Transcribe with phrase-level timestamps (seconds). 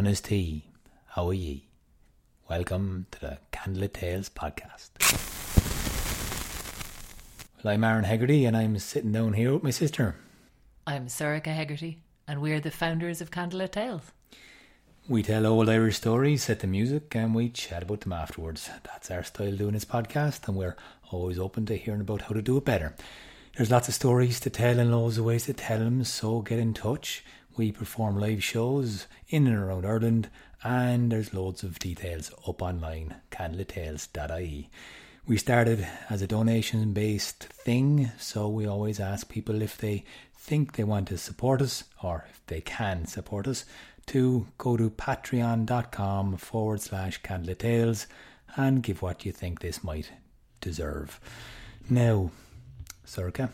[0.00, 0.64] Cunners tea.
[1.08, 1.66] How are ye?
[2.48, 4.88] Welcome to the Candlelit Tales podcast.
[7.62, 10.16] Well, I'm Aaron Hegarty and I'm sitting down here with my sister.
[10.86, 14.10] I'm Sorcha Hegarty, and we're the founders of Candlelit Tales.
[15.06, 18.70] We tell old Irish stories, set the music, and we chat about them afterwards.
[18.82, 20.76] That's our style doing this podcast, and we're
[21.10, 22.94] always open to hearing about how to do it better.
[23.54, 26.58] There's lots of stories to tell and loads of ways to tell them, so get
[26.58, 27.22] in touch.
[27.60, 30.30] We perform live shows in and around Ireland,
[30.64, 34.70] and there's loads of details up online, candletales.ie.
[35.26, 40.04] We started as a donation based thing, so we always ask people if they
[40.34, 43.66] think they want to support us or if they can support us
[44.06, 48.06] to go to patreon.com forward slash candletales
[48.56, 50.10] and give what you think this might
[50.62, 51.20] deserve.
[51.90, 52.30] Now,
[53.06, 53.50] Sorcha,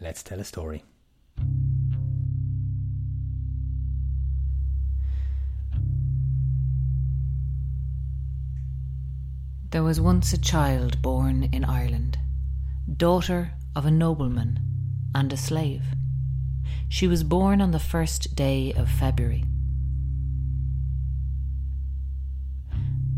[0.00, 0.82] let's tell a story.
[9.70, 12.18] There was once a child born in Ireland,
[12.96, 14.58] daughter of a nobleman
[15.14, 15.84] and a slave.
[16.88, 19.44] She was born on the first day of February.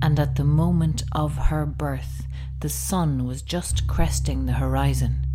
[0.02, 2.26] And at the moment of her birth,
[2.60, 5.26] the sun was just cresting the horizon,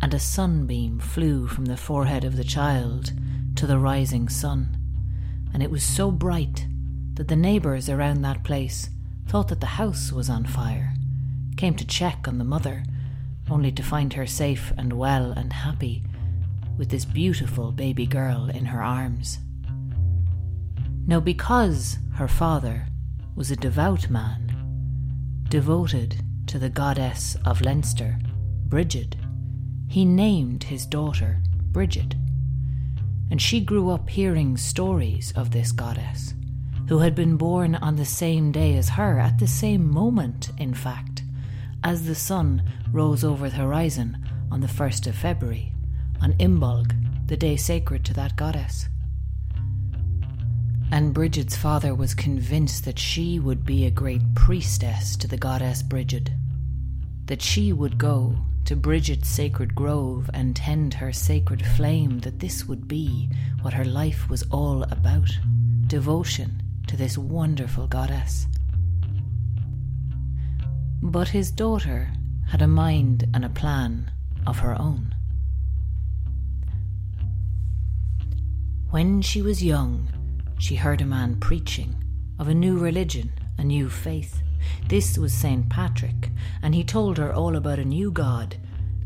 [0.00, 3.12] and a sunbeam flew from the forehead of the child
[3.56, 4.78] to the rising sun.
[5.52, 6.66] And it was so bright
[7.14, 8.88] that the neighbours around that place
[9.26, 10.94] thought that the house was on fire,
[11.56, 12.84] came to check on the mother,
[13.50, 16.02] only to find her safe and well and happy
[16.76, 19.38] with this beautiful baby girl in her arms.
[21.06, 22.86] Now, because her father
[23.34, 24.52] was a devout man,
[25.48, 28.18] devoted to the goddess of Leinster,
[28.66, 29.16] Brigid,
[29.88, 32.14] he named his daughter Bridget.
[33.30, 36.34] And she grew up hearing stories of this goddess
[36.88, 40.72] who had been born on the same day as her, at the same moment, in
[40.72, 41.22] fact,
[41.82, 44.16] as the sun rose over the horizon
[44.50, 45.72] on the 1st of February,
[46.20, 46.94] on Imbolg,
[47.26, 48.88] the day sacred to that goddess.
[50.92, 55.82] And Bridget's father was convinced that she would be a great priestess to the goddess
[55.82, 56.30] Bridget,
[57.24, 62.66] that she would go to Bridget's sacred grove and tend her sacred flame, that this
[62.66, 63.28] would be
[63.62, 65.30] what her life was all about
[65.88, 66.62] devotion
[66.96, 68.46] this wonderful goddess.
[71.02, 72.10] But his daughter
[72.48, 74.10] had a mind and a plan
[74.46, 75.14] of her own.
[78.90, 80.08] When she was young,
[80.58, 82.02] she heard a man preaching
[82.38, 84.42] of a new religion, a new faith.
[84.88, 85.68] This was St.
[85.68, 86.30] Patrick,
[86.62, 88.56] and he told her all about a new God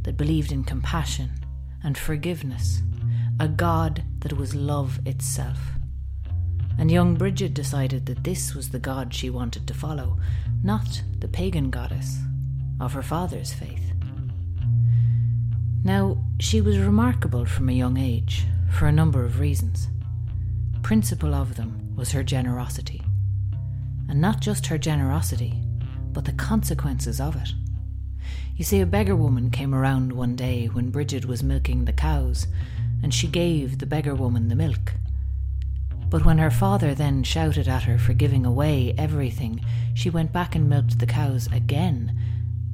[0.03, 1.31] that believed in compassion
[1.83, 2.83] and forgiveness,
[3.41, 5.59] a God that was love itself
[6.79, 10.19] and young Bridget decided that this was the god she wanted to follow,
[10.63, 12.19] not the pagan goddess
[12.81, 13.93] of her father's faith.
[15.83, 19.89] Now, she was remarkable from a young age for a number of reasons.
[20.83, 23.03] Principal of them was her generosity.
[24.09, 25.63] And not just her generosity,
[26.13, 27.53] but the consequences of it.
[28.57, 32.47] You see, a beggar woman came around one day when Bridget was milking the cows,
[33.03, 34.93] and she gave the beggar woman the milk.
[36.11, 40.57] But when her father then shouted at her for giving away everything, she went back
[40.57, 42.19] and milked the cows again,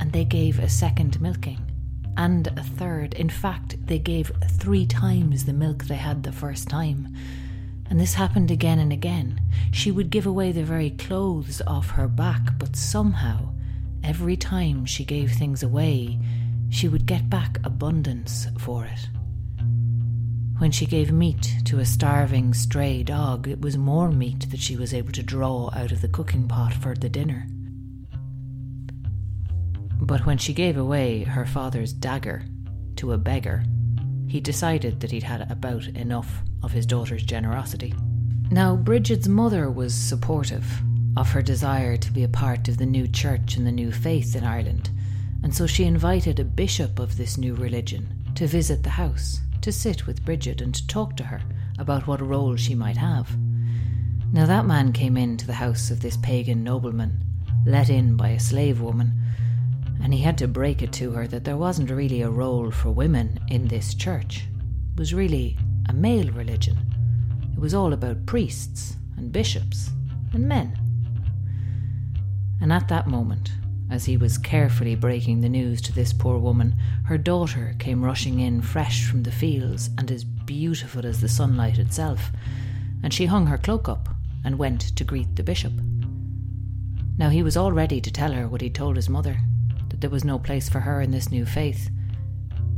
[0.01, 1.61] and they gave a second milking.
[2.17, 3.13] And a third.
[3.13, 7.15] In fact, they gave three times the milk they had the first time.
[7.91, 9.39] And this happened again and again.
[9.71, 13.53] She would give away the very clothes off her back, but somehow,
[14.03, 16.19] every time she gave things away,
[16.71, 19.09] she would get back abundance for it.
[20.59, 24.75] When she gave meat to a starving stray dog, it was more meat that she
[24.75, 27.47] was able to draw out of the cooking pot for the dinner.
[30.01, 32.43] But when she gave away her father's dagger
[32.97, 33.65] to a beggar,
[34.29, 37.93] he decided that he'd had about enough of his daughter's generosity.
[38.51, 40.67] Now, Bridget's mother was supportive
[41.19, 44.35] of her desire to be a part of the new church and the new faith
[44.35, 44.89] in Ireland,
[45.43, 49.73] and so she invited a bishop of this new religion to visit the house to
[49.73, 51.43] sit with Bridget and talk to her
[51.81, 53.37] about what role she might have.
[54.33, 57.25] Now, that man came into the house of this pagan nobleman,
[57.67, 59.13] let in by a slave woman,
[60.01, 62.93] and he had to break it to her that there wasn't really a role for
[62.93, 64.45] women in this church.
[64.93, 65.59] It was really
[65.89, 66.79] a male religion.
[67.53, 69.91] It was all about priests and bishops
[70.33, 70.79] and men.
[72.61, 73.51] And at that moment,
[73.91, 76.75] as he was carefully breaking the news to this poor woman,
[77.05, 81.79] her daughter came rushing in fresh from the fields and as beautiful as the sunlight
[81.79, 82.31] itself.
[83.03, 84.09] And she hung her cloak up
[84.45, 85.73] and went to greet the bishop.
[87.19, 89.39] Now he was all ready to tell her what he'd told his mother
[89.89, 91.89] that there was no place for her in this new faith.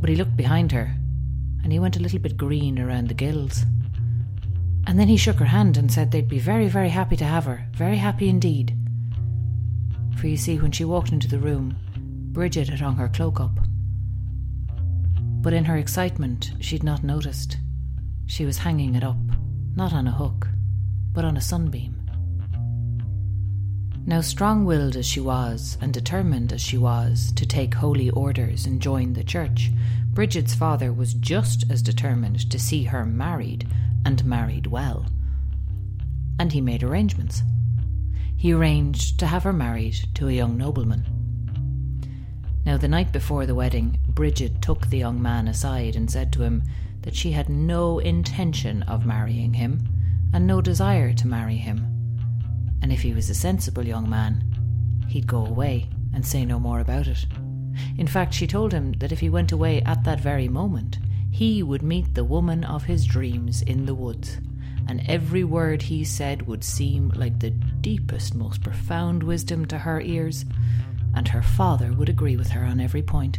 [0.01, 0.95] But he looked behind her
[1.63, 3.65] and he went a little bit green around the gills.
[4.87, 7.45] And then he shook her hand and said they'd be very, very happy to have
[7.45, 8.78] her, very happy indeed.
[10.19, 11.77] For you see, when she walked into the room,
[12.33, 13.57] Bridget had hung her cloak up.
[15.15, 17.57] But in her excitement, she'd not noticed.
[18.27, 19.17] She was hanging it up,
[19.77, 20.49] not on a hook,
[21.13, 21.95] but on a sunbeam.
[24.07, 28.67] Now, strong willed as she was, and determined as she was to take holy orders
[28.67, 29.71] and join the church,
[30.15, 33.69] Bridget's father was just as determined to see her married,
[34.05, 35.07] and married well.
[36.41, 37.43] And he made arrangements.
[38.39, 41.05] He arranged to have her married to a young nobleman.
[42.65, 46.43] Now, the night before the wedding, Bridget took the young man aside and said to
[46.43, 46.63] him
[47.03, 49.87] that she had no intention of marrying him
[50.33, 51.99] and no desire to marry him
[52.83, 54.45] and if he was a sensible young man,
[55.09, 57.27] he'd go away and say no more about it.
[57.97, 60.99] In fact, she told him that if he went away at that very moment,
[61.31, 64.39] he would meet the woman of his dreams in the woods,
[64.89, 70.01] and every word he said would seem like the deepest, most profound wisdom to her
[70.01, 70.47] ears,
[71.15, 73.39] and her father would agree with her on every point.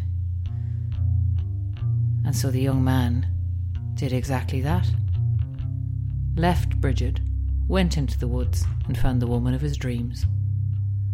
[2.23, 3.27] And so the young man
[3.95, 4.87] did exactly that.
[6.35, 7.19] Left Bridget
[7.67, 10.25] went into the woods and found the woman of his dreams.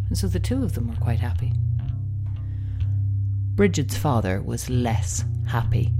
[0.08, 1.54] And so the two of them were quite happy.
[3.56, 5.94] Bridget's father was less happy,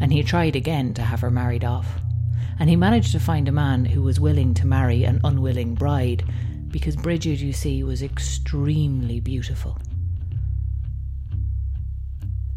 [0.00, 1.86] and he tried again to have her married off.
[2.60, 6.22] And he managed to find a man who was willing to marry an unwilling bride,
[6.68, 9.78] because Bridget, you see, was extremely beautiful.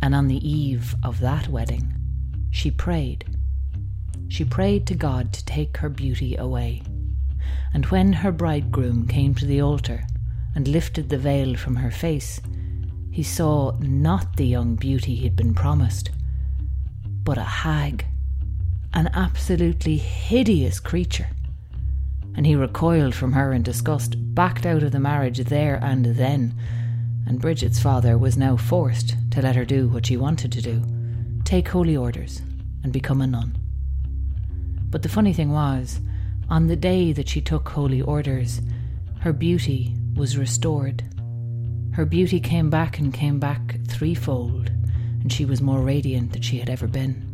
[0.01, 1.91] And on the eve of that wedding,
[2.51, 3.25] she prayed.
[4.27, 6.83] She prayed to God to take her beauty away
[7.73, 10.05] and when her bridegroom came to the altar
[10.55, 12.39] and lifted the veil from her face,
[13.11, 16.11] he saw not the young beauty he'd been promised,
[17.23, 18.05] but a hag,
[18.93, 21.27] an absolutely hideous creature.
[22.35, 26.55] And he recoiled from her in disgust, backed out of the marriage there and then,
[27.27, 30.83] and Bridget's father was now forced to let her do what she wanted to do
[31.45, 32.41] take holy orders
[32.83, 33.57] and become a nun.
[34.89, 35.99] But the funny thing was,
[36.49, 38.61] on the day that she took holy orders,
[39.19, 41.03] her beauty was restored.
[41.93, 44.69] Her beauty came back and came back threefold,
[45.21, 47.32] and she was more radiant than she had ever been.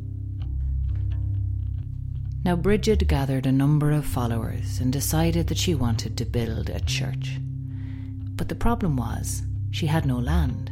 [2.46, 6.80] Now, Bridget gathered a number of followers and decided that she wanted to build a
[6.80, 7.38] church.
[8.36, 10.72] But the problem was, she had no land.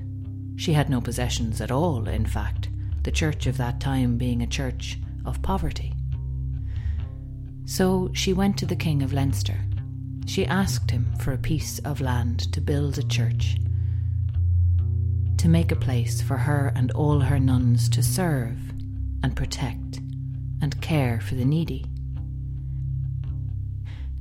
[0.55, 2.69] She had no possessions at all, in fact,
[3.03, 5.93] the church of that time being a church of poverty.
[7.65, 9.59] So she went to the King of Leinster.
[10.25, 13.57] She asked him for a piece of land to build a church,
[15.37, 18.57] to make a place for her and all her nuns to serve
[19.21, 19.99] and protect
[20.61, 21.85] and care for the needy.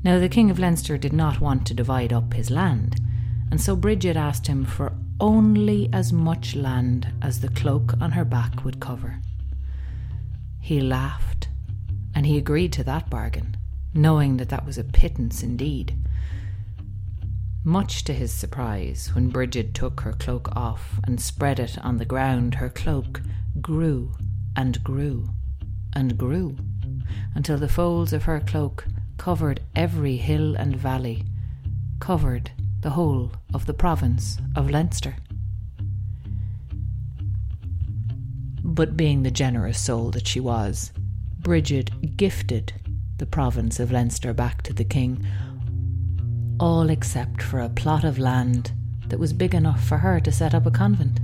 [0.02, 3.00] Now, the King of Leinster did not want to divide up his land,
[3.50, 8.24] and so Bridget asked him for only as much land as the cloak on her
[8.24, 9.20] back would cover.
[10.60, 11.48] He laughed
[12.14, 13.56] and he agreed to that bargain,
[13.94, 15.94] knowing that that was a pittance indeed.
[17.62, 22.04] Much to his surprise, when Bridget took her cloak off and spread it on the
[22.04, 23.20] ground, her cloak
[23.60, 24.14] grew
[24.54, 25.28] and grew
[25.96, 26.54] and grew
[27.34, 28.86] until the folds of her cloak
[29.16, 31.24] covered every hill and valley,
[32.00, 32.50] covered
[32.82, 35.16] the whole of the province of Leinster.
[38.62, 40.92] But being the generous soul that she was,
[41.38, 42.74] Bridget gifted
[43.16, 45.26] the province of Leinster back to the king,
[46.60, 48.72] all except for a plot of land
[49.08, 51.20] that was big enough for her to set up a convent.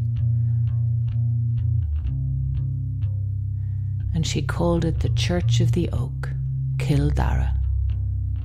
[4.23, 6.31] And she called it the Church of the Oak,
[6.79, 7.55] Kildare,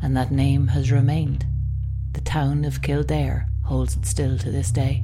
[0.01, 1.46] and that name has remained.
[2.13, 5.03] The town of Kildare holds it still to this day.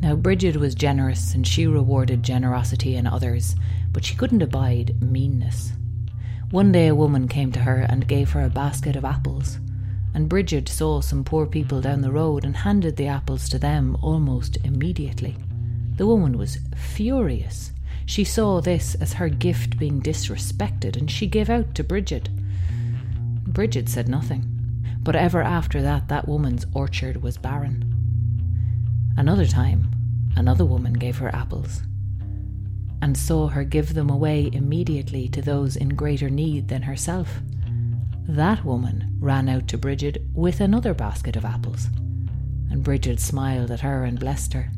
[0.00, 3.56] Now, Bridget was generous and she rewarded generosity in others,
[3.92, 5.72] but she couldn't abide meanness.
[6.50, 9.58] One day a woman came to her and gave her a basket of apples,
[10.14, 13.98] and Bridget saw some poor people down the road and handed the apples to them
[14.00, 15.36] almost immediately.
[15.96, 17.72] The woman was furious.
[18.06, 22.28] She saw this as her gift being disrespected, and she gave out to Bridget.
[23.46, 24.44] Bridget said nothing,
[25.00, 27.84] but ever after that, that woman's orchard was barren.
[29.16, 29.90] Another time,
[30.36, 31.82] another woman gave her apples,
[33.00, 37.40] and saw her give them away immediately to those in greater need than herself.
[38.26, 41.88] that woman ran out to Bridget with another basket of apples,
[42.70, 44.70] and Bridget smiled at her and blessed her.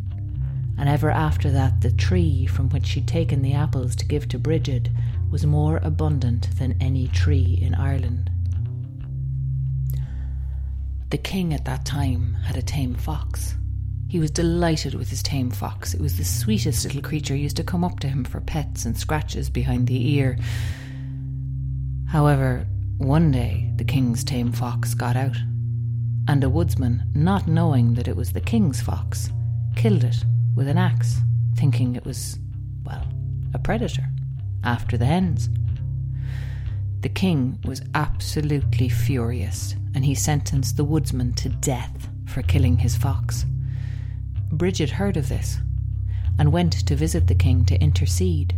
[0.79, 4.39] And ever after that, the tree from which she'd taken the apples to give to
[4.39, 4.89] Bridget
[5.31, 8.31] was more abundant than any tree in Ireland.
[11.11, 13.57] The king at that time had a tame fox.
[14.09, 15.95] He was delighted with his tame fox.
[15.95, 18.97] It was the sweetest little creature, used to come up to him for pets and
[18.97, 20.39] scratches behind the ear.
[22.07, 22.67] However,
[22.99, 25.37] one day the king's tame fox got out,
[26.29, 29.31] and a woodsman, not knowing that it was the king's fox,
[29.75, 30.25] killed it
[30.57, 31.19] with an axe,
[31.55, 32.41] thinking it was,
[32.85, 33.07] well,
[33.55, 34.09] a predator,
[34.65, 35.49] after the hens.
[37.03, 42.97] The king was absolutely furious, and he sentenced the woodsman to death for killing his
[42.97, 43.47] fox.
[44.51, 45.59] Bridget heard of this
[46.39, 48.57] and went to visit the king to intercede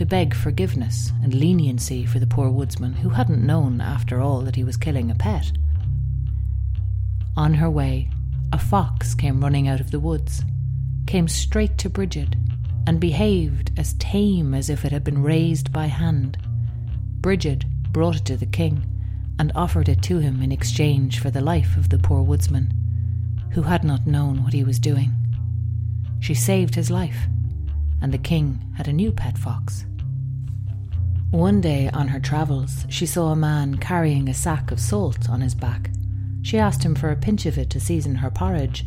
[0.00, 4.56] to beg forgiveness and leniency for the poor woodsman who hadn't known, after all, that
[4.56, 5.52] he was killing a pet.
[7.36, 8.08] On her way,
[8.50, 10.42] a fox came running out of the woods,
[11.06, 12.36] came straight to Bridget,
[12.86, 16.38] and behaved as tame as if it had been raised by hand.
[17.20, 18.84] Bridget brought it to the king
[19.38, 22.72] and offered it to him in exchange for the life of the poor woodsman,
[23.52, 25.12] who had not known what he was doing.
[26.20, 27.26] She saved his life,
[28.02, 29.84] and the king had a new pet fox.
[31.30, 35.40] One day on her travels, she saw a man carrying a sack of salt on
[35.40, 35.90] his back.
[36.42, 38.84] She asked him for a pinch of it to season her porridge.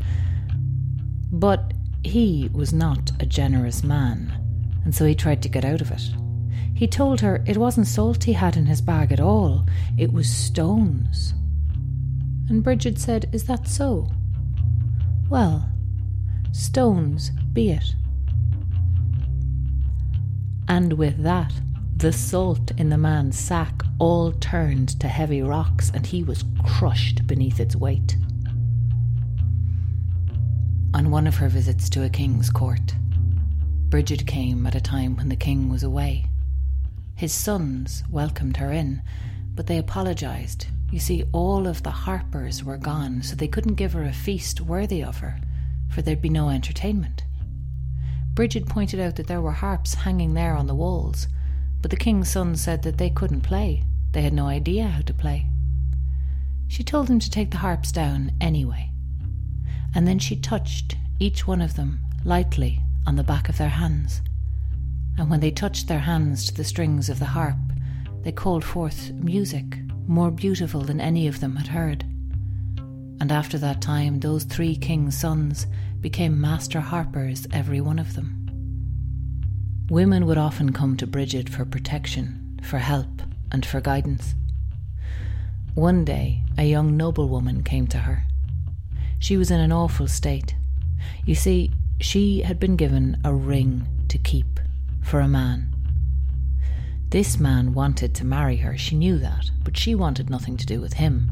[1.31, 1.72] But
[2.03, 4.31] he was not a generous man,
[4.83, 6.09] and so he tried to get out of it.
[6.75, 9.65] He told her it wasn't salt he had in his bag at all,
[9.97, 11.33] it was stones.
[12.49, 14.09] And Bridget said, Is that so?
[15.29, 15.69] Well,
[16.51, 17.95] stones be it.
[20.67, 21.53] And with that,
[21.95, 27.25] the salt in the man's sack all turned to heavy rocks, and he was crushed
[27.27, 28.17] beneath its weight.
[31.03, 32.95] On one of her visits to a king's court,
[33.89, 36.27] Bridget came at a time when the king was away.
[37.13, 39.01] His sons welcomed her in,
[39.53, 40.67] but they apologised.
[40.93, 44.61] You see, all of the harpers were gone, so they couldn't give her a feast
[44.61, 45.41] worthy of her,
[45.89, 47.25] for there'd be no entertainment.
[48.33, 51.27] Bridget pointed out that there were harps hanging there on the walls,
[51.81, 53.83] but the king's sons said that they couldn't play.
[54.13, 55.47] They had no idea how to play.
[56.69, 58.92] She told them to take the harps down anyway.
[59.95, 64.21] And then she touched each one of them lightly on the back of their hands.
[65.17, 67.57] And when they touched their hands to the strings of the harp,
[68.23, 72.03] they called forth music more beautiful than any of them had heard.
[73.21, 75.67] And after that time, those three king's sons
[76.01, 78.39] became master harpers, every one of them.
[79.89, 83.21] Women would often come to Bridget for protection, for help,
[83.51, 84.33] and for guidance.
[85.75, 88.23] One day, a young noblewoman came to her.
[89.23, 90.53] She was in an awful state.
[91.25, 94.59] You see, she had been given a ring to keep
[95.01, 95.73] for a man.
[97.07, 100.81] This man wanted to marry her, she knew that, but she wanted nothing to do
[100.81, 101.31] with him.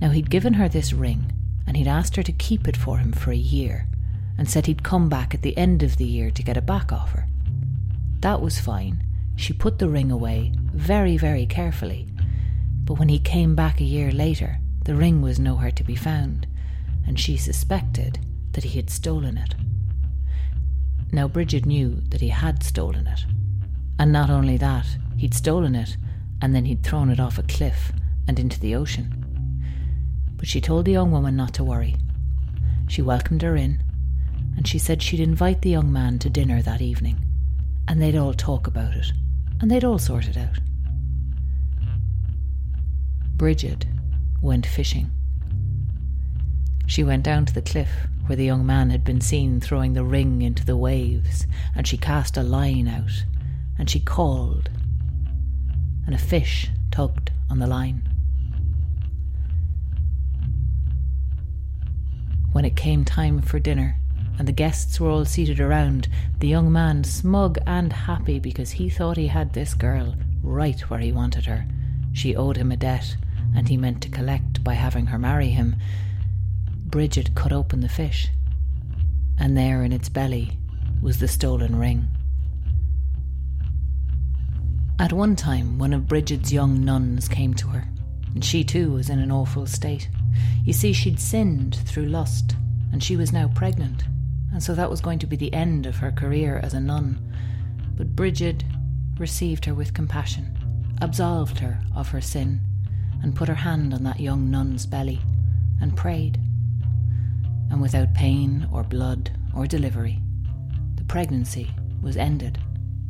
[0.00, 1.30] Now, he'd given her this ring,
[1.66, 3.86] and he'd asked her to keep it for him for a year,
[4.38, 6.90] and said he'd come back at the end of the year to get it back
[6.90, 7.28] off her.
[8.20, 9.04] That was fine.
[9.36, 12.08] She put the ring away very, very carefully.
[12.84, 14.56] But when he came back a year later,
[14.86, 16.46] the ring was nowhere to be found,
[17.06, 18.18] and she suspected
[18.52, 19.54] that he had stolen it.
[21.12, 23.24] Now, Bridget knew that he had stolen it.
[23.98, 25.96] And not only that, he'd stolen it
[26.42, 27.92] and then he'd thrown it off a cliff
[28.26, 29.12] and into the ocean.
[30.36, 31.96] But she told the young woman not to worry.
[32.88, 33.82] She welcomed her in,
[34.56, 37.24] and she said she'd invite the young man to dinner that evening
[37.88, 39.12] and they'd all talk about it,
[39.60, 40.58] and they'd all sort it out.
[43.36, 43.86] Bridget
[44.40, 45.10] went fishing.
[46.86, 47.88] She went down to the cliff
[48.26, 51.96] where the young man had been seen throwing the ring into the waves, and she
[51.96, 53.24] cast a line out,
[53.78, 54.70] and she called,
[56.06, 58.08] and a fish tugged on the line.
[62.52, 63.96] When it came time for dinner,
[64.38, 68.88] and the guests were all seated around, the young man smug and happy because he
[68.88, 71.66] thought he had this girl right where he wanted her.
[72.12, 73.16] She owed him a debt,
[73.54, 75.76] and he meant to collect by having her marry him.
[76.84, 78.28] Bridget cut open the fish,
[79.38, 80.58] and there in its belly
[81.02, 82.08] was the stolen ring.
[84.98, 87.84] At one time, one of Bridget's young nuns came to her,
[88.34, 90.08] and she too was in an awful state.
[90.64, 92.54] You see, she'd sinned through lust,
[92.92, 94.04] and she was now pregnant
[94.54, 97.18] and so that was going to be the end of her career as a nun.
[97.96, 98.62] But Bridget
[99.18, 100.56] received her with compassion,
[101.00, 102.60] absolved her of her sin,
[103.20, 105.20] and put her hand on that young nun's belly
[105.80, 106.38] and prayed.
[107.74, 110.22] And without pain or blood or delivery,
[110.94, 112.56] the pregnancy was ended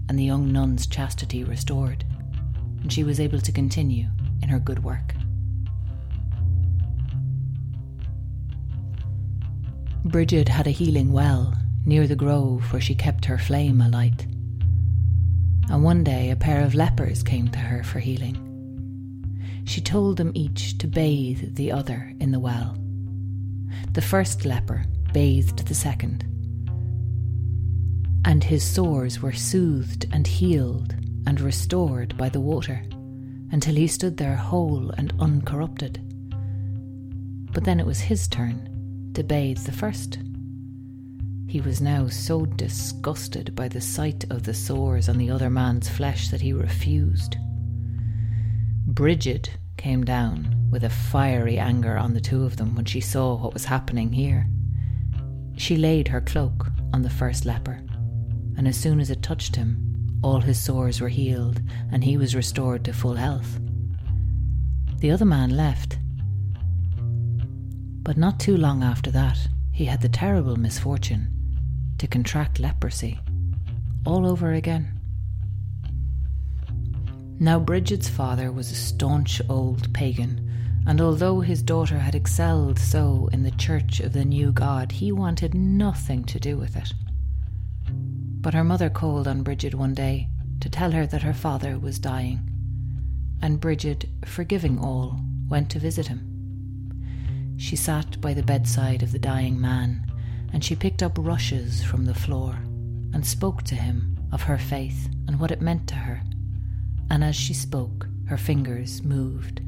[0.09, 2.02] and the young nun's chastity restored,
[2.80, 4.06] and she was able to continue
[4.42, 5.14] in her good work.
[10.06, 11.52] Bridget had a healing well
[11.85, 14.25] near the grove where she kept her flame alight.
[15.68, 18.40] And one day a pair of lepers came to her for healing.
[19.66, 22.78] She told them each to bathe the other in the well.
[23.93, 26.25] The first leper bathed the second,
[28.25, 30.95] and his sores were soothed and healed
[31.26, 32.83] and restored by the water
[33.52, 36.00] until he stood there whole and uncorrupted.
[37.52, 40.19] But then it was his turn to bathe the first.
[41.47, 45.88] He was now so disgusted by the sight of the sores on the other man's
[45.88, 47.37] flesh that he refused.
[48.87, 53.37] Bridget came down with a fiery anger on the two of them when she saw
[53.37, 54.47] what was happening here.
[55.57, 57.81] She laid her cloak on the first leper,
[58.57, 61.61] and as soon as it touched him, all his sores were healed
[61.93, 63.61] and he was restored to full health.
[65.00, 65.99] The other man left.
[68.02, 69.38] But not too long after that,
[69.71, 71.28] he had the terrible misfortune
[71.99, 73.21] to contract leprosy
[74.07, 74.94] all over again.
[77.38, 80.50] Now, Bridget's father was a staunch old pagan,
[80.87, 85.12] and although his daughter had excelled so in the church of the new God, he
[85.12, 86.93] wanted nothing to do with it.
[88.41, 90.29] But her mother called on Bridget one day
[90.61, 92.50] to tell her that her father was dying,
[93.43, 97.55] and Bridget, forgiving all, went to visit him.
[97.57, 100.11] She sat by the bedside of the dying man
[100.53, 102.53] and she picked up rushes from the floor
[103.12, 106.23] and spoke to him of her faith and what it meant to her.
[107.11, 109.61] And as she spoke, her fingers moved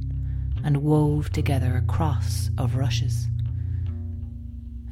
[0.65, 3.27] and wove together a cross of rushes.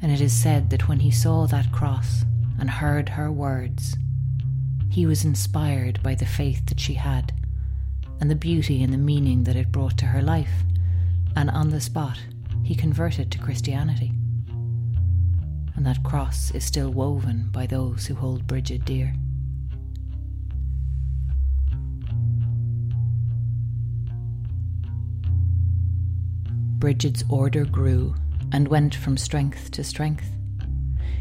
[0.01, 2.23] And it is said that when he saw that cross
[2.59, 3.97] and heard her words,
[4.89, 7.33] he was inspired by the faith that she had
[8.21, 10.63] and the beauty and the meaning that it brought to her life,
[11.35, 12.19] and on the spot
[12.63, 14.13] he converted to Christianity
[15.75, 19.13] and that cross is still woven by those who hold Bridget dear.
[26.77, 28.15] Bridget's order grew
[28.51, 30.29] and went from strength to strength.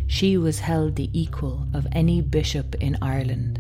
[0.07, 3.59] She was held the equal of any bishop in Ireland,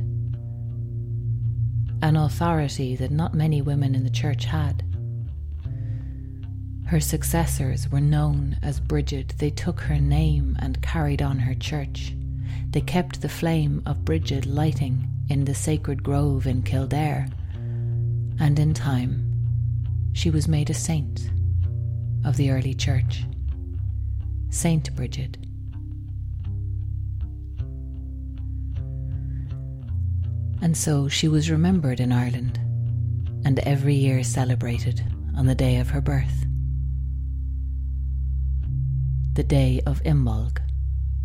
[2.02, 4.83] an authority that not many women in the church had.
[6.87, 9.35] Her successors were known as Bridget.
[9.38, 12.14] They took her name and carried on her church.
[12.70, 17.28] They kept the flame of Bridget lighting in the sacred grove in Kildare.
[18.38, 21.30] And in time, she was made a saint
[22.24, 23.24] of the early church.
[24.50, 25.37] Saint Bridget.
[30.62, 32.58] And so she was remembered in Ireland
[33.44, 35.02] and every year celebrated
[35.37, 36.44] on the day of her birth
[39.34, 40.60] the day of Imbolg,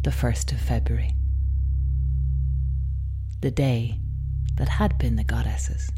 [0.02, 1.16] the 1st of February.
[3.42, 4.00] The day
[4.56, 5.92] that had been the goddess's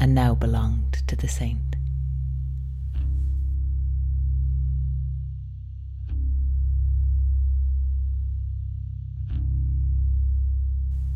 [0.00, 1.71] and now belonged to the saint.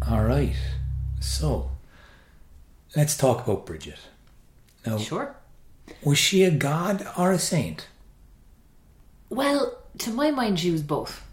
[0.09, 0.55] All right.
[1.21, 1.71] So,
[2.95, 3.99] let's talk about Bridget.
[4.87, 5.35] Now, Sure.
[6.03, 7.89] was she a god or a saint?
[9.29, 11.25] Well, to my mind, she was both.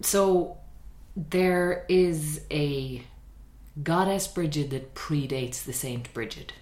[0.00, 0.56] So
[1.16, 3.04] there is a
[3.82, 6.52] goddess Bridget that predates the Saint Bridget.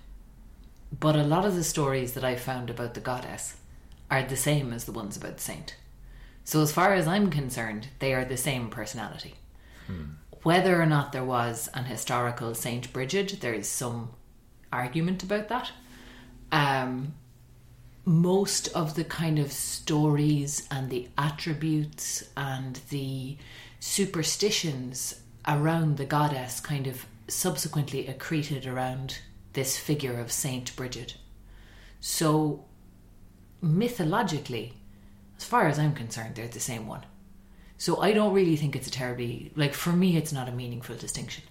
[0.99, 3.57] But a lot of the stories that I found about the goddess
[4.11, 5.77] are the same as the ones about the saint.
[6.45, 9.35] So, as far as I'm concerned, they are the same personality.
[9.87, 10.15] Hmm.
[10.43, 14.11] Whether or not there was an historical Saint Bridget, there is some
[14.73, 15.73] argument about that.
[16.51, 17.15] Um,
[18.05, 23.37] most of the kind of stories and the attributes and the
[23.79, 29.19] superstitions around the goddess kind of subsequently accreted around
[29.53, 31.17] this figure of Saint Bridget.
[32.01, 32.65] So,
[33.61, 34.75] mythologically,
[35.37, 37.05] as far as I'm concerned, they're the same one.
[37.81, 40.97] So, I don't really think it's a terribly, like, for me, it's not a meaningful
[40.97, 41.45] distinction.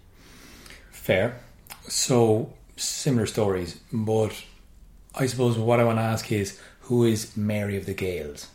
[0.91, 1.39] Fair.
[1.87, 4.43] So, similar stories, but
[5.15, 8.47] I suppose what I want to ask is who is Mary of the Gaels?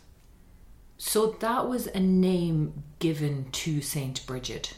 [0.97, 4.73] So that was a name given to Saint Bridget.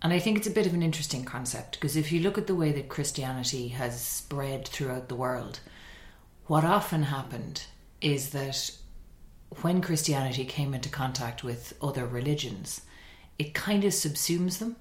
[0.00, 2.46] And I think it's a bit of an interesting concept because if you look at
[2.46, 5.60] the way that Christianity has spread throughout the world,
[6.46, 7.64] what often happened
[8.00, 8.70] is that
[9.62, 12.82] when Christianity came into contact with other religions,
[13.38, 14.76] it kind of subsumes them.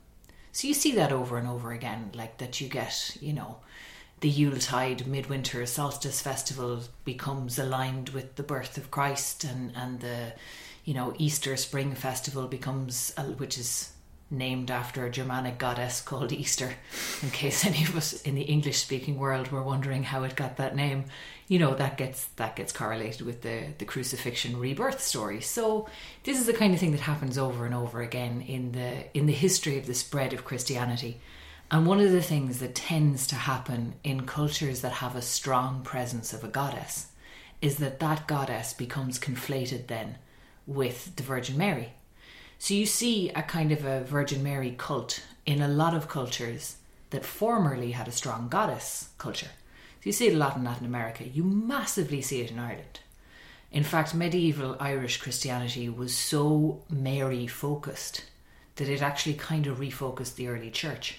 [0.51, 3.57] So you see that over and over again, like that you get, you know,
[4.21, 10.33] the Yuletide midwinter solstice festival becomes aligned with the birth of Christ, and and the,
[10.85, 13.91] you know, Easter spring festival becomes, which is
[14.31, 16.73] named after a Germanic goddess called Easter,
[17.21, 20.57] in case any of us in the English speaking world were wondering how it got
[20.57, 21.05] that name.
[21.47, 25.41] You know, that gets that gets correlated with the, the crucifixion rebirth story.
[25.41, 25.87] So
[26.23, 29.27] this is the kind of thing that happens over and over again in the in
[29.27, 31.19] the history of the spread of Christianity.
[31.69, 35.81] And one of the things that tends to happen in cultures that have a strong
[35.81, 37.07] presence of a goddess
[37.61, 40.17] is that that goddess becomes conflated then
[40.67, 41.93] with the Virgin Mary
[42.57, 46.77] so you see a kind of a Virgin Mary cult in a lot of cultures
[47.09, 49.49] that formerly had a strong goddess culture.
[50.05, 51.27] So you see it a lot in Latin America.
[51.27, 52.99] You massively see it in Ireland.
[53.71, 58.23] In fact, medieval Irish Christianity was so Mary focused
[58.75, 61.17] that it actually kind of refocused the early church.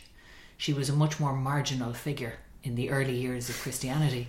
[0.57, 4.29] She was a much more marginal figure in the early years of Christianity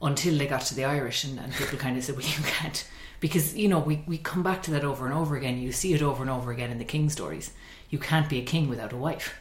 [0.00, 2.88] until they got to the Irish and, and people kind of said, well, you can't
[3.20, 5.92] because you know we, we come back to that over and over again you see
[5.92, 7.52] it over and over again in the king stories
[7.88, 9.34] you can't be a king without a wife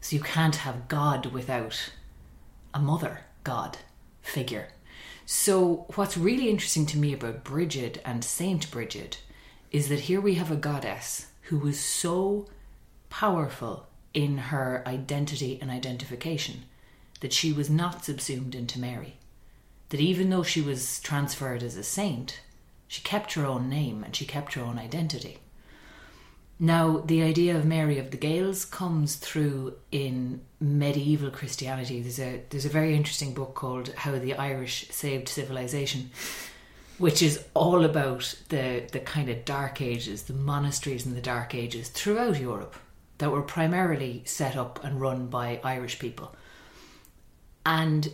[0.00, 1.92] so you can't have god without
[2.72, 3.78] a mother god
[4.22, 4.68] figure
[5.26, 9.22] so what's really interesting to me about bridget and saint bridget
[9.70, 12.46] is that here we have a goddess who was so
[13.08, 16.64] powerful in her identity and identification
[17.20, 19.16] that she was not subsumed into mary
[19.90, 22.40] that even though she was transferred as a saint
[22.90, 25.38] she kept her own name and she kept her own identity.
[26.62, 32.02] Now, the idea of Mary of the Gaels comes through in medieval Christianity.
[32.02, 36.10] There's a there's a very interesting book called How the Irish Saved Civilization,
[36.98, 41.54] which is all about the the kind of dark ages, the monasteries in the dark
[41.54, 42.76] ages throughout Europe
[43.16, 46.34] that were primarily set up and run by Irish people.
[47.64, 48.12] And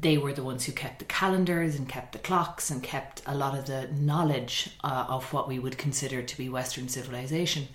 [0.00, 3.34] they were the ones who kept the calendars and kept the clocks and kept a
[3.34, 7.68] lot of the knowledge uh, of what we would consider to be Western civilization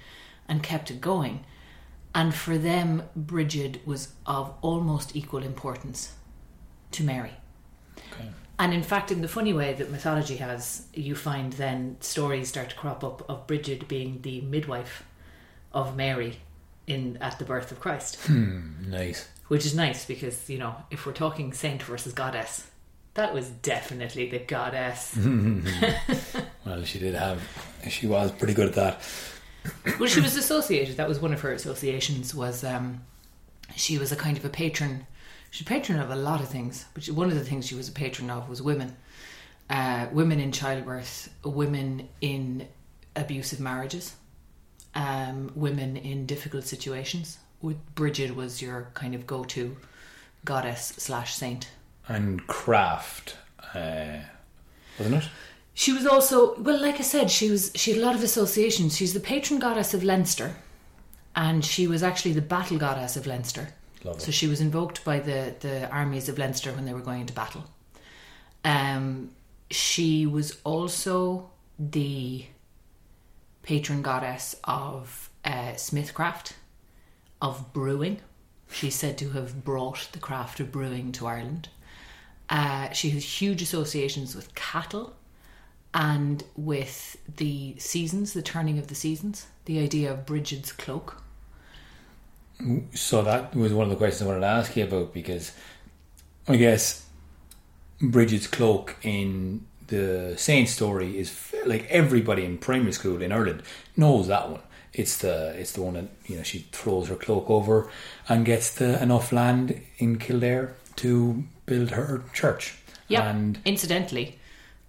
[0.47, 1.45] and kept it going.
[2.13, 6.13] And for them, Bridget was of almost equal importance
[6.91, 7.33] to Mary.
[8.13, 8.29] Okay.
[8.57, 12.71] And in fact, in the funny way that mythology has, you find then stories start
[12.71, 15.03] to crop up of Bridget being the midwife
[15.71, 16.39] of Mary
[16.87, 18.15] in at the birth of Christ.
[18.25, 22.69] Hmm, nice which is nice because you know if we're talking saint versus goddess
[23.15, 25.17] that was definitely the goddess.
[26.65, 27.41] Well she did have
[27.89, 29.01] she was pretty good at that.
[29.99, 33.01] Well she was associated that was one of her associations was um,
[33.75, 35.05] she was a kind of a patron.
[35.51, 37.75] She's a patron of a lot of things but she, one of the things she
[37.75, 38.95] was a patron of was women.
[39.69, 42.67] Uh, women in childbirth women in
[43.15, 44.15] abusive marriages
[44.95, 47.37] um, women in difficult situations
[47.95, 49.75] Bridget was your kind of go to
[50.45, 51.69] goddess slash saint.
[52.07, 53.37] And craft,
[53.73, 54.19] uh,
[54.97, 55.29] wasn't it?
[55.73, 58.97] She was also well, like I said, she was she had a lot of associations.
[58.97, 60.55] She's the patron goddess of Leinster,
[61.35, 63.69] and she was actually the battle goddess of Leinster.
[64.03, 64.21] Lovely.
[64.21, 67.33] So she was invoked by the the armies of Leinster when they were going into
[67.33, 67.65] battle.
[68.65, 69.31] Um,
[69.71, 72.45] she was also the
[73.61, 76.53] patron goddess of uh, smithcraft
[77.41, 78.19] of brewing.
[78.71, 81.69] She's said to have brought the craft of brewing to Ireland.
[82.49, 85.15] Uh, she has huge associations with cattle
[85.93, 91.21] and with the seasons, the turning of the seasons, the idea of Bridget's cloak.
[92.93, 95.53] So that was one of the questions I wanted to ask you about because
[96.47, 97.05] I guess
[98.01, 103.63] Bridget's cloak in the Saint story is like everybody in primary school in Ireland
[103.95, 104.61] knows that one.
[104.93, 107.89] It's the it's the one that you know she throws her cloak over
[108.27, 112.77] and gets the enough land in Kildare to build her church.
[113.07, 113.29] Yeah.
[113.29, 114.39] And incidentally,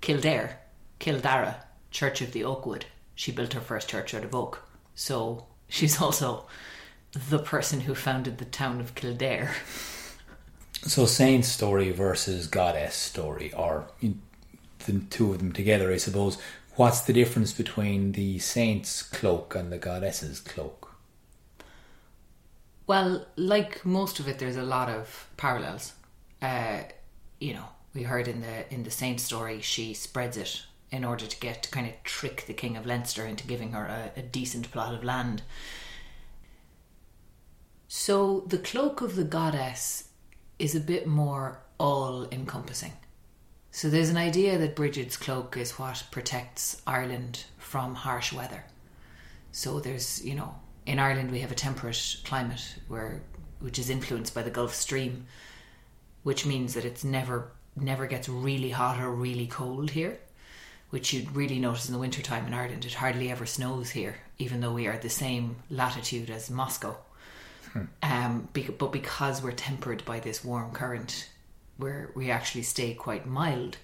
[0.01, 0.59] Kildare,
[0.99, 1.57] Kildara,
[1.91, 2.87] Church of the Oakwood.
[3.15, 4.63] She built her first church out of oak.
[4.95, 6.47] So she's also
[7.13, 9.55] the person who founded the town of Kildare.
[10.83, 13.87] So saint story versus goddess story, or
[14.87, 16.39] the two of them together, I suppose.
[16.77, 20.95] What's the difference between the saint's cloak and the goddess's cloak?
[22.87, 25.93] Well, like most of it, there's a lot of parallels.
[26.41, 26.83] Uh,
[27.39, 31.27] you know, we heard in the in the saint story, she spreads it in order
[31.27, 34.23] to get to kind of trick the king of Leinster into giving her a, a
[34.23, 35.43] decent plot of land.
[37.87, 40.09] So the cloak of the goddess
[40.59, 42.93] is a bit more all encompassing.
[43.73, 48.65] So there's an idea that Bridget's cloak is what protects Ireland from harsh weather.
[49.53, 50.55] So there's, you know,
[50.87, 53.23] in Ireland we have a temperate climate where
[53.61, 55.27] which is influenced by the Gulf Stream,
[56.23, 60.19] which means that it's never never gets really hot or really cold here,
[60.91, 62.85] which you'd really notice in the wintertime in Ireland.
[62.85, 66.97] It hardly ever snows here, even though we are at the same latitude as Moscow.
[67.73, 67.85] Hmm.
[68.03, 71.29] Um, but because we're tempered by this warm current,
[71.81, 73.79] where we actually stay quite mild.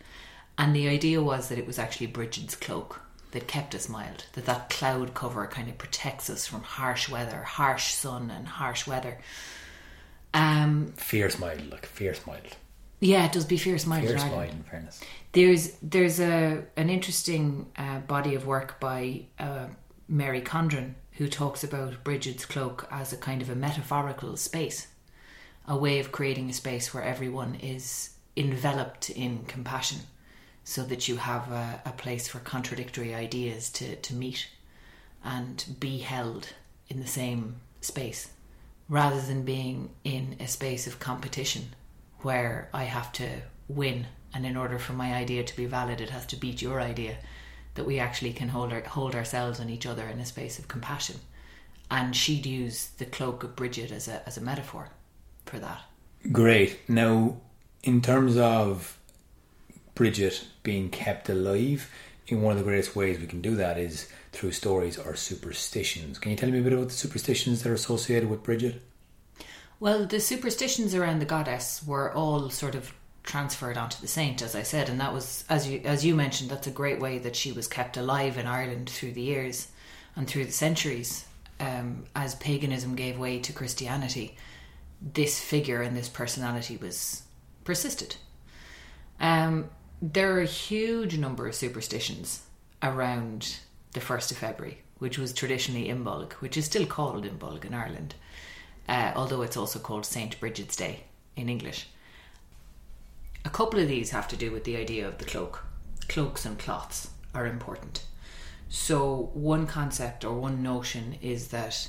[0.59, 3.01] And the idea was that it was actually Bridget's cloak
[3.33, 7.43] that kept us mild, that that cloud cover kind of protects us from harsh weather,
[7.43, 9.19] harsh sun, and harsh weather.
[10.33, 12.57] Um, fierce mild, like fierce mild.
[13.01, 14.07] Yeah, it does be fierce mild.
[14.07, 15.01] Fierce mild, in fairness.
[15.33, 19.67] There's there's a an interesting uh, body of work by uh,
[20.09, 24.87] Mary Condren who talks about Bridget's cloak as a kind of a metaphorical space
[25.69, 29.99] a way of creating a space where everyone is enveloped in compassion
[30.63, 34.49] so that you have a, a, place for contradictory ideas to, to meet
[35.25, 36.49] and be held
[36.89, 38.31] in the same space
[38.89, 41.65] rather than being in a space of competition
[42.21, 43.29] where I have to
[43.69, 44.07] win.
[44.35, 47.17] And in order for my idea to be valid it has to beat your idea
[47.75, 50.69] that we actually can hold our, hold ourselves and each other in a space of
[50.69, 51.17] compassion.
[51.91, 54.91] And she'd use the cloak of Bridget as a as a metaphor
[55.47, 55.81] for that.
[56.33, 56.79] Great.
[56.89, 57.37] Now,
[57.83, 58.99] in terms of
[59.95, 61.91] Bridget being kept alive,
[62.29, 66.19] in one of the greatest ways we can do that is through stories or superstitions.
[66.19, 68.83] Can you tell me a bit about the superstitions that are associated with Bridget?
[69.79, 74.55] Well, the superstitions around the goddess were all sort of transferred onto the saint, as
[74.55, 77.37] I said, and that was, as you as you mentioned, that's a great way that
[77.37, 79.69] she was kept alive in Ireland through the years
[80.15, 81.27] and through the centuries,
[81.61, 84.37] um, as paganism gave way to Christianity
[85.01, 87.23] this figure and this personality was
[87.65, 88.17] persisted.
[89.21, 89.71] Um,
[90.03, 92.43] there are a huge number of superstitions
[92.83, 93.59] around
[93.93, 98.15] the 1st of February, which was traditionally Imbolc, which is still called Imbolc in Ireland,
[98.89, 100.39] uh, although it's also called St.
[100.39, 101.05] Bridget's Day
[101.35, 101.89] in English.
[103.45, 105.65] A couple of these have to do with the idea of the cloak.
[106.09, 108.05] Cloaks and cloths are important.
[108.69, 111.89] So, one concept or one notion is that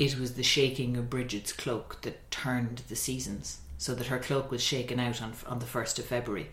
[0.00, 4.50] it was the shaking of Bridget's cloak that turned the seasons, so that her cloak
[4.50, 6.48] was shaken out on, on the 1st of February,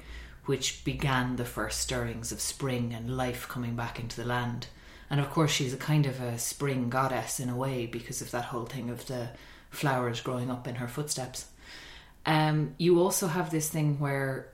[0.48, 4.68] which began the first stirrings of spring and life coming back into the land.
[5.10, 8.32] And of course, she's a kind of a spring goddess in a way because of
[8.32, 9.30] that whole thing of the
[9.70, 11.46] flowers growing up in her footsteps.
[12.26, 14.50] Um, you also have this thing where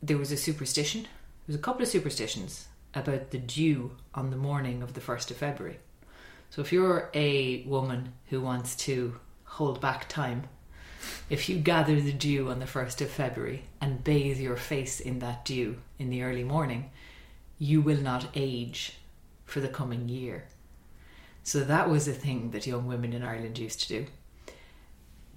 [0.00, 4.36] there was a superstition, there was a couple of superstitions about the dew on the
[4.36, 5.78] morning of the 1st of February.
[6.50, 10.48] So if you're a woman who wants to hold back time,
[11.28, 15.18] if you gather the dew on the 1st of February and bathe your face in
[15.20, 16.90] that dew in the early morning,
[17.58, 18.94] you will not age
[19.44, 20.46] for the coming year.
[21.42, 24.06] So that was a thing that young women in Ireland used to do.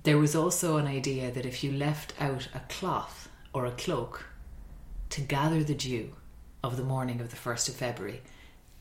[0.03, 4.25] There was also an idea that if you left out a cloth or a cloak
[5.09, 6.15] to gather the dew
[6.63, 8.21] of the morning of the 1st of February,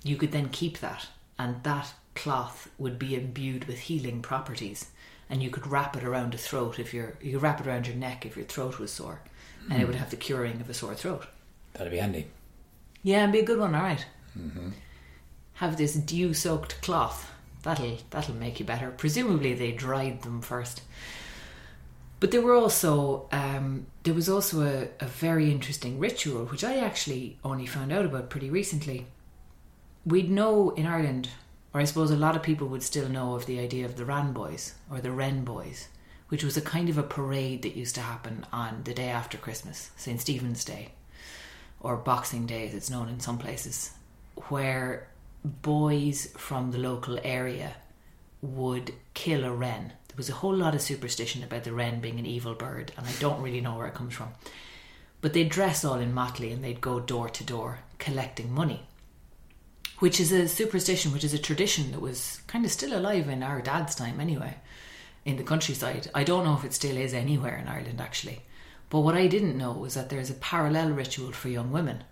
[0.03, 4.87] you could then keep that, and that cloth would be imbued with healing properties
[5.31, 7.87] and you could wrap it around a throat if you're you could wrap it around
[7.87, 9.21] your neck if your throat was sore
[9.65, 9.73] mm.
[9.73, 11.27] and it would have the curing of a sore throat
[11.75, 12.27] that'd be handy
[13.03, 14.07] yeah and be a good one all right.
[14.39, 14.71] mm-hmm.
[15.55, 17.31] have this dew soaked cloth
[17.63, 20.83] that'll that'll make you better presumably they dried them first
[22.21, 26.79] but there were also um, there was also a, a very interesting ritual which I
[26.79, 29.07] actually only found out about pretty recently.
[30.05, 31.29] We'd know in Ireland
[31.73, 34.05] or I suppose a lot of people would still know of the idea of the
[34.05, 35.89] Ran Boys or the Wren Boys,
[36.29, 39.37] which was a kind of a parade that used to happen on the day after
[39.37, 40.21] Christmas, St.
[40.21, 40.93] Stephen's Day,
[41.81, 43.93] or Boxing Day as it's known in some places,
[44.49, 45.09] where
[45.45, 47.75] boys from the local area
[48.41, 49.93] would kill a wren.
[50.09, 53.07] There was a whole lot of superstition about the wren being an evil bird, and
[53.07, 54.29] I don't really know where it comes from.
[55.21, 58.83] But they'd dress all in motley and they'd go door to door collecting money
[59.99, 63.43] which is a superstition, which is a tradition that was kind of still alive in
[63.43, 64.55] our dad's time anyway,
[65.25, 66.09] in the countryside.
[66.15, 68.43] I don't know if it still is anywhere in Ireland actually.
[68.91, 72.05] But what I didn't know was that there's a parallel ritual for young women,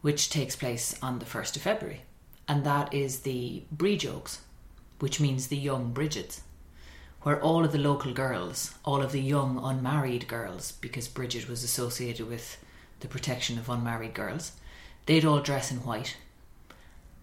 [0.00, 2.02] which takes place on the 1st of February.
[2.46, 4.38] And that is the Brídeogs,
[5.00, 6.40] which means the young Bridgets,
[7.22, 11.62] where all of the local girls, all of the young unmarried girls, because Bridget was
[11.62, 12.56] associated with
[13.00, 14.52] the protection of unmarried girls,
[15.04, 16.16] they'd all dress in white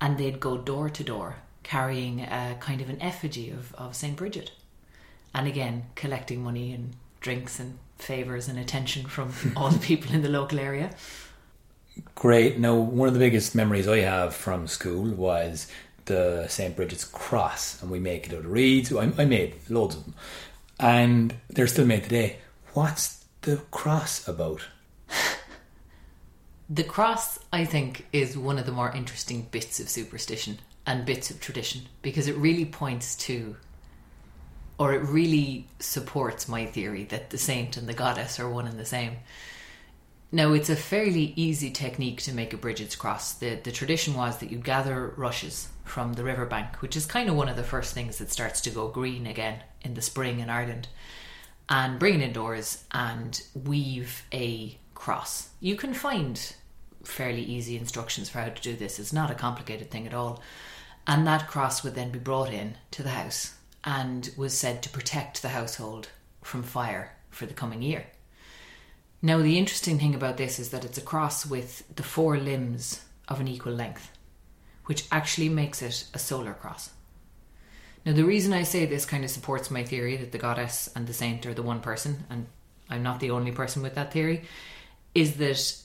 [0.01, 4.15] and they'd go door to door carrying a kind of an effigy of, of St.
[4.15, 4.51] Bridget.
[5.33, 10.21] And again, collecting money and drinks and favours and attention from all the people in
[10.21, 10.91] the local area.
[12.13, 12.59] Great.
[12.59, 15.67] Now, one of the biggest memories I have from school was
[16.05, 16.75] the St.
[16.75, 18.93] Bridget's cross, and we make it out of reeds.
[18.93, 20.13] I, I made loads of them,
[20.79, 22.37] and they're still made today.
[22.73, 24.61] What's the cross about?
[26.69, 31.29] The cross, I think, is one of the more interesting bits of superstition and bits
[31.29, 33.55] of tradition because it really points to,
[34.79, 38.79] or it really supports my theory that the saint and the goddess are one and
[38.79, 39.17] the same.
[40.31, 43.33] Now, it's a fairly easy technique to make a Bridget's cross.
[43.33, 47.35] The, the tradition was that you gather rushes from the riverbank, which is kind of
[47.35, 50.49] one of the first things that starts to go green again in the spring in
[50.49, 50.87] Ireland,
[51.69, 55.49] and bring it indoors and weave a cross.
[55.59, 56.55] You can find
[57.03, 58.97] fairly easy instructions for how to do this.
[58.97, 60.41] It's not a complicated thing at all.
[61.05, 63.53] And that cross would then be brought in to the house
[63.83, 66.09] and was said to protect the household
[66.41, 68.07] from fire for the coming year.
[69.21, 73.01] Now, the interesting thing about this is that it's a cross with the four limbs
[73.27, 74.11] of an equal length,
[74.85, 76.91] which actually makes it a solar cross.
[78.05, 81.07] Now, the reason I say this kind of supports my theory that the goddess and
[81.07, 82.45] the saint are the one person, and
[82.89, 84.43] I'm not the only person with that theory,
[85.15, 85.75] is that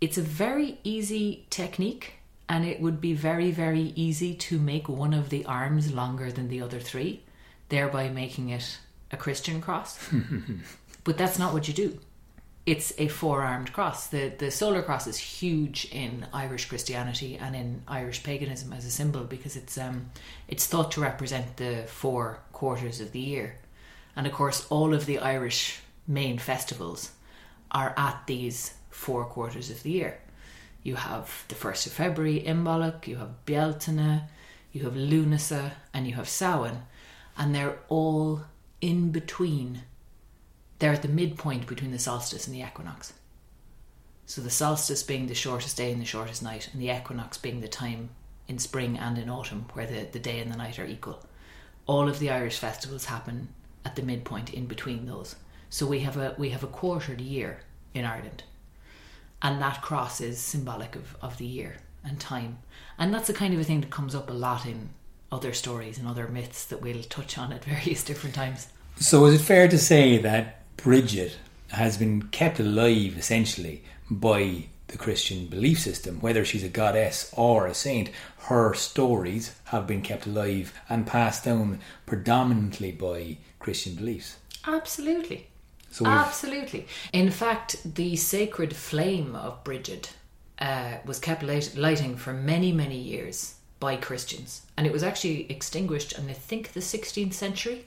[0.00, 2.14] it's a very easy technique
[2.48, 6.48] and it would be very, very easy to make one of the arms longer than
[6.48, 7.24] the other three,
[7.68, 8.78] thereby making it
[9.10, 9.98] a Christian cross.
[11.04, 11.98] but that's not what you do.
[12.66, 14.08] It's a four armed cross.
[14.08, 18.90] The, the solar cross is huge in Irish Christianity and in Irish paganism as a
[18.90, 20.10] symbol because it's, um,
[20.48, 23.58] it's thought to represent the four quarters of the year.
[24.14, 27.10] And of course, all of the Irish main festivals
[27.70, 30.20] are at these four quarters of the year.
[30.82, 34.22] You have the 1st of February, Imbolc, you have Bealtaine,
[34.72, 36.82] you have Lunasa, and you have Samhain,
[37.36, 38.42] and they're all
[38.80, 39.82] in between.
[40.78, 43.14] They're at the midpoint between the solstice and the equinox.
[44.26, 47.60] So the solstice being the shortest day and the shortest night, and the equinox being
[47.60, 48.10] the time
[48.48, 51.24] in spring and in autumn where the, the day and the night are equal.
[51.86, 53.48] All of the Irish festivals happen
[53.84, 55.36] at the midpoint in between those.
[55.70, 57.60] So we have a we have a quartered year
[57.94, 58.42] in Ireland
[59.42, 62.58] and that cross is symbolic of, of the year and time.
[62.98, 64.90] And that's the kind of a thing that comes up a lot in
[65.30, 68.68] other stories and other myths that we'll touch on at various different times.
[68.98, 71.36] So, is it fair to say that Bridget
[71.70, 77.66] has been kept alive essentially by the Christian belief system, whether she's a goddess or
[77.66, 78.10] a saint?
[78.38, 84.36] Her stories have been kept alive and passed down predominantly by Christian beliefs.
[84.66, 85.48] Absolutely.
[85.90, 86.86] So Absolutely.
[87.12, 90.12] In fact, the sacred flame of Bridget
[90.58, 94.62] uh, was kept light- lighting for many, many years by Christians.
[94.76, 97.86] And it was actually extinguished in, I think, the 16th century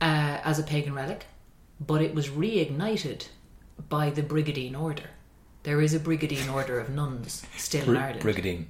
[0.00, 1.26] uh, as a pagan relic.
[1.80, 3.28] But it was reignited
[3.88, 5.10] by the Brigidine Order.
[5.62, 8.22] There is a Brigidine Order of nuns still Br- in Ireland.
[8.22, 8.64] Brigidine.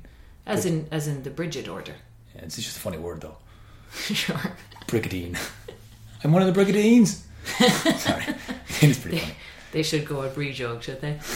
[0.47, 1.95] As in, as in the Bridget Order.
[2.35, 3.37] Yeah, it's just a funny word, though.
[3.92, 4.40] sure.
[4.87, 5.37] Brigidine.
[6.25, 7.26] I'm one of the Brigidines.
[7.99, 8.25] Sorry,
[8.81, 9.37] it's pretty they, funny.
[9.73, 11.19] They should go a brie joke, should they?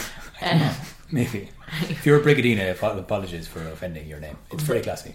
[0.43, 0.71] Um,
[1.11, 1.49] Maybe.
[1.83, 4.37] If you're a Brigadina, apologies for offending your name.
[4.49, 5.13] It's very classy.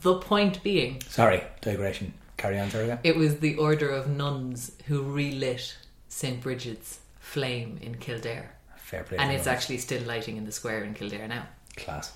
[0.00, 1.02] The point being.
[1.10, 2.14] Sorry, digression.
[2.38, 2.98] Carry on, Sarah.
[3.04, 5.76] It was the order of nuns who relit
[6.08, 6.40] St.
[6.40, 8.54] Bridget's flame in Kildare.
[8.78, 9.18] Fair play.
[9.18, 9.58] And it's nuns.
[9.58, 11.46] actually still lighting in the square in Kildare now.
[11.76, 12.12] Class.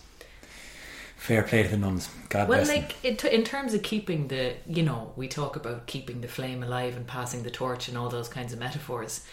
[1.25, 2.11] Fair play to the nuns.
[2.29, 3.17] God well, bless like them.
[3.33, 6.99] in, in terms of keeping the, you know, we talk about keeping the flame alive
[6.99, 9.25] and passing the torch and all those kinds of metaphors.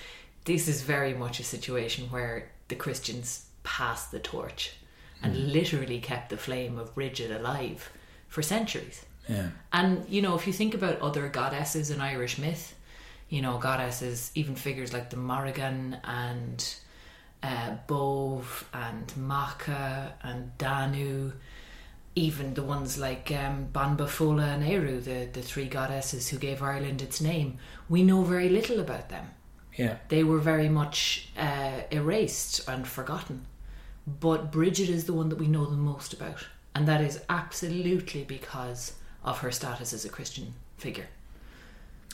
[0.46, 4.72] This is very much a situation where the Christians passed the torch
[5.22, 5.52] and mm.
[5.52, 7.92] literally kept the flame of Bridget alive
[8.30, 9.06] for centuries.
[9.28, 9.50] Yeah.
[9.74, 12.74] And you know, if you think about other goddesses in Irish myth,
[13.28, 16.74] you know, goddesses, even figures like the Morrigan and
[17.44, 21.34] uh, Badb and Macha and Danu
[22.16, 26.62] even the ones like um, Banba Fódla and Ériu, the, the three goddesses who gave
[26.62, 27.58] Ireland its name,
[27.88, 29.30] we know very little about them.
[29.78, 29.98] Yeah.
[30.10, 33.46] They were very much uh, erased and forgotten.
[34.06, 36.48] But Bridget is the one that we know the most about.
[36.76, 41.08] And that is absolutely because of her status as a Christian figure.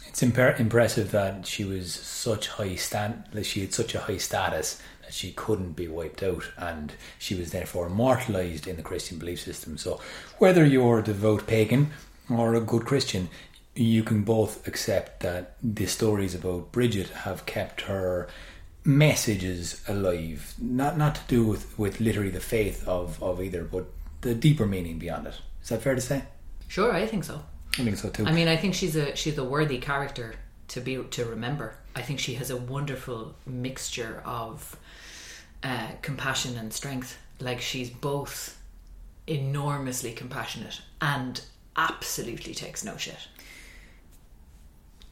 [0.07, 4.17] It's imper- impressive that she was such high stand that she had such a high
[4.17, 9.41] status she couldn't be wiped out, and she was therefore immortalized in the Christian belief
[9.41, 9.77] system.
[9.77, 9.99] So,
[10.37, 11.91] whether you're a devout pagan
[12.29, 13.29] or a good Christian,
[13.75, 18.27] you can both accept that the stories about Bridget have kept her
[18.83, 20.55] messages alive.
[20.59, 23.85] Not not to do with, with literally the faith of, of either, but
[24.21, 25.35] the deeper meaning beyond it.
[25.61, 26.23] Is that fair to say?
[26.67, 27.43] Sure, I think so.
[27.73, 28.25] I think so too.
[28.25, 30.35] I mean, I think she's a she's a worthy character
[30.69, 31.75] to be to remember.
[31.95, 34.75] I think she has a wonderful mixture of
[35.63, 37.17] uh, compassion and strength.
[37.39, 38.59] Like she's both
[39.27, 41.41] enormously compassionate and
[41.75, 43.27] absolutely takes no shit.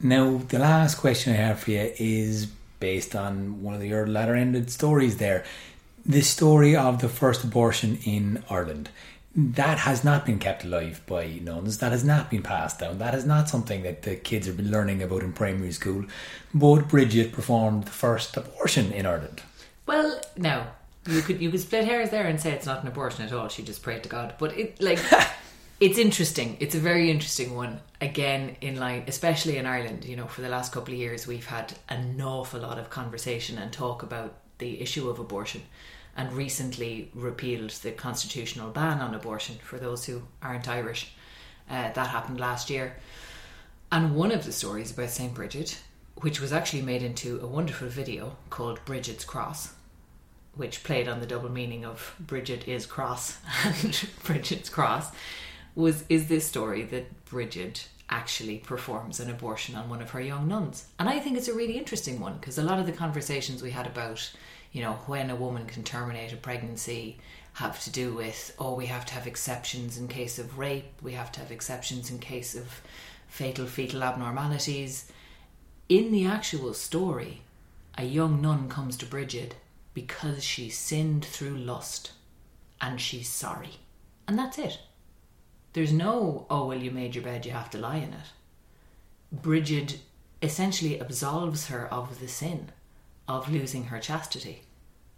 [0.00, 2.46] Now, the last question I have for you is
[2.80, 5.44] based on one of your latter ended stories there.
[6.04, 8.90] The story of the first abortion in Ireland.
[9.34, 11.78] That has not been kept alive by nuns.
[11.78, 12.98] That has not been passed down.
[12.98, 16.04] That is not something that the kids have been learning about in primary school.
[16.54, 19.42] But Bridget performed the first abortion in Ireland.
[19.86, 20.66] Well, no,
[21.06, 23.48] you could you could split hairs there and say it's not an abortion at all.
[23.48, 24.98] She just prayed to God, but it like
[25.80, 26.56] it's interesting.
[26.60, 27.80] It's a very interesting one.
[28.00, 31.46] Again, in line, especially in Ireland, you know, for the last couple of years, we've
[31.46, 35.62] had an awful lot of conversation and talk about the issue of abortion,
[36.16, 41.12] and recently repealed the constitutional ban on abortion for those who aren't Irish.
[41.68, 42.96] Uh, that happened last year.
[43.90, 45.34] And one of the stories about St.
[45.34, 45.80] Bridget,
[46.16, 49.74] which was actually made into a wonderful video called Bridget's Cross,
[50.56, 55.10] which played on the double meaning of Bridget is cross and Bridget's cross,
[55.74, 60.48] was is this story that Bridget actually performs an abortion on one of her young
[60.48, 60.86] nuns.
[60.98, 63.72] And I think it's a really interesting one because a lot of the conversations we
[63.72, 64.30] had about,
[64.72, 67.18] you know, when a woman can terminate a pregnancy
[67.54, 71.12] have to do with, oh, we have to have exceptions in case of rape, we
[71.12, 72.80] have to have exceptions in case of
[73.28, 75.10] fatal fetal abnormalities.
[75.88, 77.42] In the actual story,
[77.98, 79.56] a young nun comes to Bridget
[79.96, 82.12] because she sinned through lust
[82.82, 83.78] and she's sorry.
[84.28, 84.78] And that's it.
[85.72, 88.28] There's no, oh, well, you made your bed, you have to lie in it.
[89.32, 90.00] Bridget
[90.42, 92.72] essentially absolves her of the sin
[93.26, 94.64] of losing her chastity.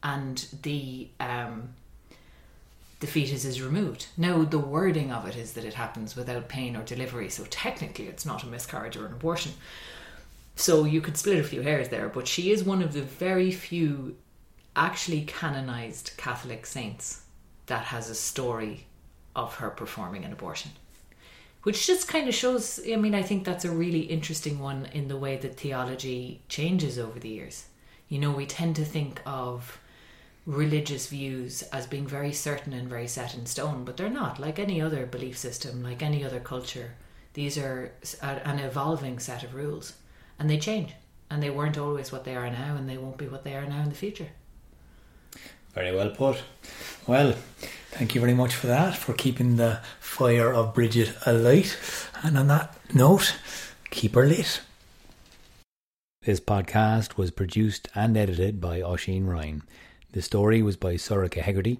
[0.00, 1.70] And the um,
[3.00, 4.06] the fetus is removed.
[4.16, 8.06] Now, the wording of it is that it happens without pain or delivery, so technically
[8.06, 9.54] it's not a miscarriage or an abortion.
[10.54, 13.50] So you could split a few hairs there, but she is one of the very
[13.50, 14.16] few
[14.78, 17.22] actually canonized Catholic saints
[17.66, 18.86] that has a story
[19.34, 20.70] of her performing an abortion.
[21.64, 25.08] Which just kind of shows, I mean, I think that's a really interesting one in
[25.08, 27.66] the way that theology changes over the years.
[28.08, 29.80] You know, we tend to think of
[30.46, 34.38] religious views as being very certain and very set in stone, but they're not.
[34.38, 36.94] Like any other belief system, like any other culture,
[37.34, 39.94] these are an evolving set of rules
[40.38, 40.94] and they change.
[41.30, 43.66] And they weren't always what they are now, and they won't be what they are
[43.66, 44.28] now in the future.
[45.78, 46.42] Very well put.
[47.06, 47.34] Well,
[47.92, 51.78] thank you very much for that, for keeping the fire of Bridget alight.
[52.24, 53.38] And on that note,
[53.88, 54.60] keep her lit.
[56.22, 59.62] This podcast was produced and edited by Oisin Ryan.
[60.10, 61.78] The story was by Sorcha Hegarty.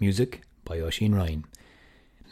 [0.00, 1.44] Music by Oisin Ryan.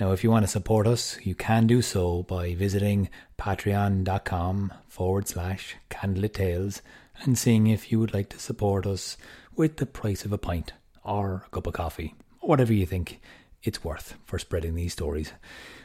[0.00, 3.08] Now, if you want to support us, you can do so by visiting
[3.38, 6.82] patreon.com forward slash candlelit tales
[7.22, 9.16] and seeing if you would like to support us
[9.54, 10.72] with the price of a pint
[11.04, 13.20] or a cup of coffee, whatever you think
[13.62, 15.32] it's worth for spreading these stories.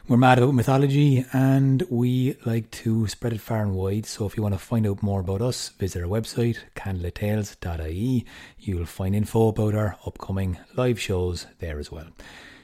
[0.07, 4.05] We're mad about mythology and we like to spread it far and wide.
[4.05, 8.26] So if you want to find out more about us, visit our website, candlelittales.ie.
[8.57, 12.07] You'll find info about our upcoming live shows there as well.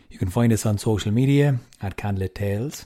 [0.10, 2.86] You can find us on social media at Candlelit Tales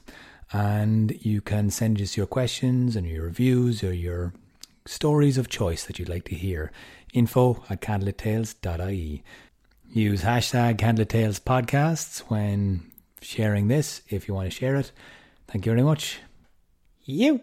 [0.51, 4.33] and you can send us your questions and your reviews or your
[4.85, 6.71] stories of choice that you'd like to hear.
[7.13, 9.23] Info at candlelittales.ie.
[9.91, 14.91] Use hashtag Candlelit Tales podcasts when sharing this if you want to share it.
[15.47, 16.19] Thank you very much.
[17.05, 17.41] You.